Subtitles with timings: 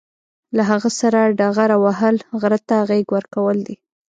[0.55, 3.75] له هغه سره ډغره وهل، غره ته غېږ ورکول دي.